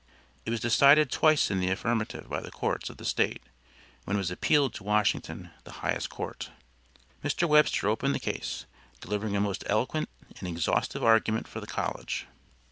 [0.47, 3.43] It was decided twice in the affirmative by the courts of the State,
[4.03, 6.49] when it was appealed to Washington, the highest court.
[7.23, 7.47] Mr.
[7.47, 8.65] Webster opened the case,
[8.99, 10.09] delivering a most eloquent
[10.39, 12.25] and exhaustive argument for the college.